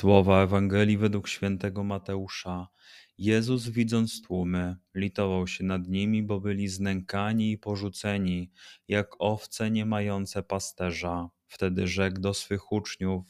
Słowa 0.00 0.42
Ewangelii 0.42 0.96
według 0.96 1.28
świętego 1.28 1.84
Mateusza. 1.84 2.68
Jezus, 3.18 3.68
widząc 3.68 4.22
tłumy, 4.22 4.76
litował 4.94 5.46
się 5.46 5.64
nad 5.64 5.88
nimi, 5.88 6.22
bo 6.22 6.40
byli 6.40 6.68
znękani 6.68 7.52
i 7.52 7.58
porzuceni, 7.58 8.50
jak 8.88 9.08
owce 9.18 9.70
nie 9.70 9.86
mające 9.86 10.42
pasterza. 10.42 11.30
Wtedy 11.46 11.88
rzekł 11.88 12.20
do 12.20 12.34
swych 12.34 12.72
uczniów: 12.72 13.24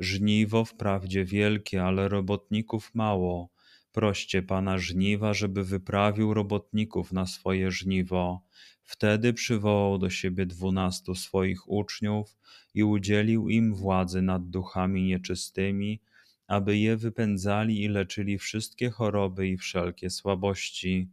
Żniwo 0.00 0.64
wprawdzie 0.64 1.24
wielkie, 1.24 1.84
ale 1.84 2.08
robotników 2.08 2.90
mało. 2.94 3.50
Proście 3.92 4.42
pana 4.42 4.78
żniwa, 4.78 5.34
żeby 5.34 5.64
wyprawił 5.64 6.34
robotników 6.34 7.12
na 7.12 7.26
swoje 7.26 7.70
żniwo. 7.70 8.42
Wtedy 8.86 9.32
przywołał 9.32 9.98
do 9.98 10.10
siebie 10.10 10.46
dwunastu 10.46 11.14
swoich 11.14 11.68
uczniów 11.68 12.36
i 12.74 12.84
udzielił 12.84 13.48
im 13.48 13.74
władzy 13.74 14.22
nad 14.22 14.50
duchami 14.50 15.02
nieczystymi 15.02 16.00
aby 16.46 16.78
je 16.78 16.96
wypędzali 16.96 17.82
i 17.82 17.88
leczyli 17.88 18.38
wszystkie 18.38 18.90
choroby 18.90 19.48
i 19.48 19.56
wszelkie 19.56 20.10
słabości. 20.10 21.10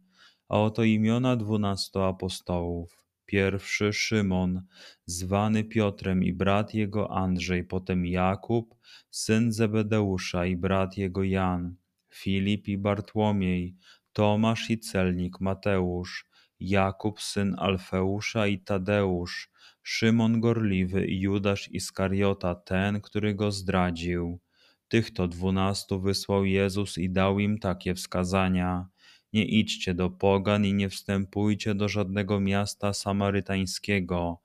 A 0.48 0.60
oto 0.60 0.84
imiona 0.84 1.36
dwunastu 1.36 2.00
apostołów. 2.00 3.04
Pierwszy 3.26 3.92
Szymon, 3.92 4.62
zwany 5.06 5.64
Piotrem 5.64 6.24
i 6.24 6.32
brat 6.32 6.74
jego 6.74 7.10
Andrzej, 7.10 7.64
potem 7.64 8.06
Jakub, 8.06 8.74
syn 9.10 9.52
Zebedeusza 9.52 10.46
i 10.46 10.56
brat 10.56 10.96
jego 10.96 11.22
Jan, 11.22 11.76
Filip 12.14 12.68
i 12.68 12.78
Bartłomiej, 12.78 13.76
Tomasz 14.12 14.70
i 14.70 14.78
celnik 14.78 15.40
Mateusz, 15.40 16.26
Jakub 16.60 17.20
syn 17.20 17.54
Alfeusza 17.58 18.46
i 18.46 18.58
Tadeusz, 18.58 19.50
Szymon 19.82 20.40
Gorliwy 20.40 21.06
i 21.06 21.20
Judasz 21.20 21.68
Iskariota, 21.72 22.54
ten, 22.54 23.00
który 23.00 23.34
go 23.34 23.52
zdradził. 23.52 24.40
Tych 24.88 25.10
to 25.10 25.28
dwunastu 25.28 26.00
wysłał 26.00 26.44
Jezus 26.44 26.98
i 26.98 27.10
dał 27.10 27.38
im 27.38 27.58
takie 27.58 27.94
wskazania. 27.94 28.88
Nie 29.32 29.44
idźcie 29.44 29.94
do 29.94 30.10
pogan 30.10 30.64
i 30.64 30.74
nie 30.74 30.88
wstępujcie 30.88 31.74
do 31.74 31.88
żadnego 31.88 32.40
miasta 32.40 32.92
samarytańskiego. 32.92 34.40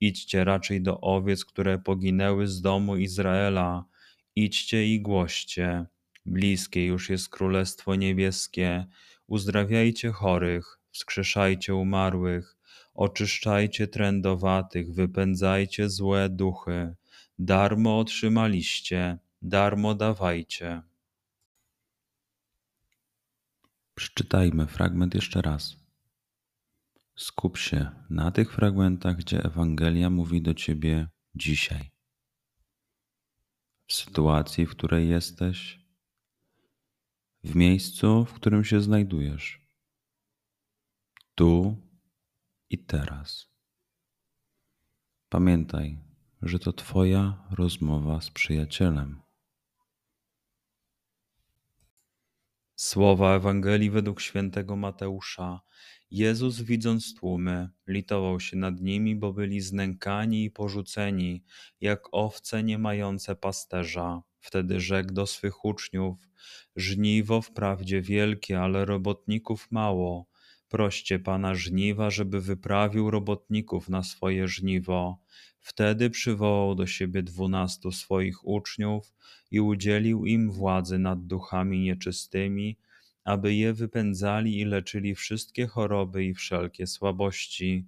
Idźcie 0.00 0.44
raczej 0.44 0.82
do 0.82 1.00
owiec, 1.00 1.44
które 1.44 1.78
poginęły 1.78 2.46
z 2.46 2.60
domu 2.60 2.96
Izraela. 2.96 3.84
Idźcie 4.36 4.86
i 4.86 5.00
głoście. 5.00 5.86
Bliskie 6.26 6.86
już 6.86 7.10
jest 7.10 7.28
Królestwo 7.28 7.94
Niebieskie. 7.94 8.86
Uzdrawiajcie 9.26 10.12
chorych, 10.12 10.78
wskrzeszajcie 10.94 11.74
umarłych, 11.74 12.56
oczyszczajcie 12.94 13.88
trędowatych, 13.88 14.94
wypędzajcie 14.94 15.90
złe 15.90 16.28
duchy. 16.28 16.94
Darmo 17.38 17.98
otrzymaliście, 17.98 19.18
darmo 19.42 19.94
dawajcie. 19.94 20.82
Przeczytajmy 23.94 24.66
fragment 24.66 25.14
jeszcze 25.14 25.42
raz. 25.42 25.76
Skup 27.16 27.58
się 27.58 27.90
na 28.10 28.30
tych 28.30 28.52
fragmentach, 28.52 29.16
gdzie 29.16 29.44
Ewangelia 29.44 30.10
mówi 30.10 30.42
do 30.42 30.54
ciebie 30.54 31.08
dzisiaj. 31.34 31.90
W 33.86 33.92
sytuacji, 33.92 34.66
w 34.66 34.70
której 34.70 35.08
jesteś, 35.08 35.80
w 37.44 37.54
miejscu, 37.54 38.24
w 38.24 38.32
którym 38.32 38.64
się 38.64 38.80
znajdujesz, 38.80 39.63
tu 41.34 41.76
i 42.70 42.78
teraz. 42.78 43.46
Pamiętaj, 45.28 45.98
że 46.42 46.58
to 46.58 46.72
Twoja 46.72 47.46
rozmowa 47.50 48.20
z 48.20 48.30
przyjacielem. 48.30 49.22
Słowa 52.76 53.36
Ewangelii 53.36 53.90
według 53.90 54.20
świętego 54.20 54.76
Mateusza. 54.76 55.60
Jezus, 56.10 56.60
widząc 56.60 57.14
tłumy, 57.14 57.68
litował 57.86 58.40
się 58.40 58.56
nad 58.56 58.80
nimi, 58.80 59.16
bo 59.16 59.32
byli 59.32 59.60
znękani 59.60 60.44
i 60.44 60.50
porzuceni, 60.50 61.44
jak 61.80 62.08
owce 62.12 62.62
nie 62.62 62.78
mające 62.78 63.36
pasterza. 63.36 64.22
Wtedy 64.40 64.80
rzekł 64.80 65.12
do 65.12 65.26
swych 65.26 65.64
uczniów: 65.64 66.28
Żniwo 66.76 67.42
wprawdzie 67.42 68.02
wielkie, 68.02 68.60
ale 68.60 68.84
robotników 68.84 69.70
mało. 69.70 70.33
Proście 70.74 71.18
pana 71.18 71.54
żniwa, 71.54 72.10
żeby 72.10 72.40
wyprawił 72.40 73.10
robotników 73.10 73.88
na 73.88 74.02
swoje 74.02 74.48
żniwo. 74.48 75.18
Wtedy 75.60 76.10
przywołał 76.10 76.74
do 76.74 76.86
siebie 76.86 77.22
dwunastu 77.22 77.92
swoich 77.92 78.46
uczniów 78.46 79.14
i 79.50 79.60
udzielił 79.60 80.26
im 80.26 80.50
władzy 80.50 80.98
nad 80.98 81.26
duchami 81.26 81.80
nieczystymi, 81.80 82.78
aby 83.24 83.54
je 83.54 83.72
wypędzali 83.72 84.60
i 84.60 84.64
leczyli 84.64 85.14
wszystkie 85.14 85.66
choroby 85.66 86.24
i 86.24 86.34
wszelkie 86.34 86.86
słabości. 86.86 87.86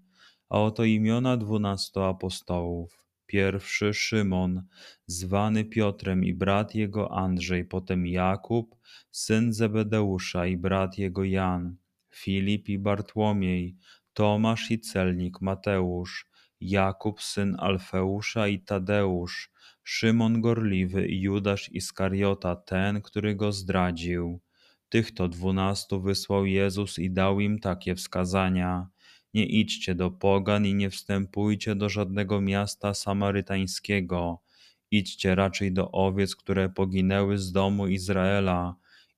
A 0.49 0.61
oto 0.61 0.85
imiona 0.85 1.37
dwunastu 1.37 2.01
apostołów. 2.01 3.05
Pierwszy 3.27 3.95
Szymon, 3.95 4.63
zwany 5.07 5.65
Piotrem 5.65 6.25
i 6.25 6.35
brat 6.35 6.75
jego 6.75 7.13
Andrzej, 7.13 7.65
potem 7.65 8.07
Jakub, 8.07 8.77
syn 9.11 9.53
Zebedeusza 9.53 10.47
i 10.47 10.57
brat 10.57 10.99
jego 10.99 11.25
Jan, 11.25 11.77
Filip 12.16 12.69
i 12.69 12.78
Bartłomiej, 12.78 13.77
Tomasz 14.12 14.71
i 14.71 14.81
celnik 14.81 15.41
Mateusz, 15.41 16.27
Jakub 16.60 17.22
syn 17.22 17.56
Alfeusza 17.59 18.49
i 18.49 18.60
Tadeusz, 18.60 19.50
Szymon 19.84 20.41
Gorliwy 20.41 21.06
i 21.09 21.21
Judasz 21.21 21.72
Iskariota, 21.72 22.56
ten, 22.56 23.03
który 23.03 23.34
go 23.34 23.53
zdradził. 23.53 24.41
Tych 24.88 25.15
to 25.15 25.28
dwunastu 25.28 26.03
wysłał 26.03 26.47
Jezus 26.47 26.99
i 26.99 27.10
dał 27.10 27.41
im 27.41 27.59
takie 27.59 27.94
wskazania. 27.94 28.88
Nie 29.34 29.47
idźcie 29.47 29.94
do 29.94 30.10
pogan 30.10 30.66
i 30.66 30.75
nie 30.75 30.91
wstępujcie 30.91 31.75
do 31.75 31.88
żadnego 31.88 32.41
miasta 32.41 32.94
samarytańskiego. 32.94 34.43
Idźcie 34.91 35.34
raczej 35.34 35.72
do 35.72 35.91
owiec, 35.91 36.37
które 36.37 36.69
poginęły 36.69 37.39
z 37.39 37.53
domu 37.53 37.86
Izraela. 37.86 38.77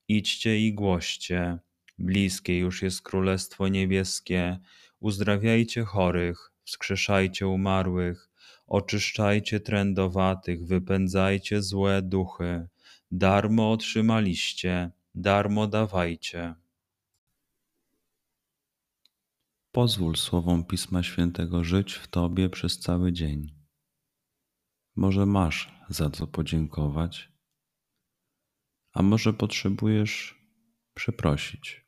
Idźcie 0.08 0.60
i 0.60 0.74
głoście. 0.74 1.58
Bliskie 1.98 2.58
już 2.58 2.82
jest 2.82 3.02
Królestwo 3.02 3.68
Niebieskie. 3.68 4.58
Uzdrawiajcie 5.00 5.84
chorych, 5.84 6.52
wskrzeszajcie 6.64 7.46
umarłych, 7.46 8.30
oczyszczajcie 8.66 9.60
trędowatych, 9.60 10.66
wypędzajcie 10.66 11.62
złe 11.62 12.02
duchy. 12.02 12.68
Darmo 13.10 13.72
otrzymaliście, 13.72 14.90
darmo 15.14 15.66
dawajcie. 15.66 16.54
Pozwól 19.72 20.16
słowom 20.16 20.64
Pisma 20.64 21.02
Świętego 21.02 21.64
żyć 21.64 21.94
w 21.94 22.08
Tobie 22.08 22.48
przez 22.48 22.78
cały 22.78 23.12
dzień. 23.12 23.54
Może 24.96 25.26
masz 25.26 25.74
za 25.88 26.10
co 26.10 26.26
podziękować, 26.26 27.32
a 28.92 29.02
może 29.02 29.32
potrzebujesz 29.32 30.38
przeprosić. 30.94 31.87